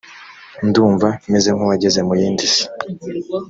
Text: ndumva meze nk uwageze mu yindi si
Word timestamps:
ndumva 0.67 1.07
meze 1.31 1.49
nk 1.55 1.61
uwageze 1.65 1.99
mu 2.07 2.13
yindi 2.21 2.45
si 2.53 2.63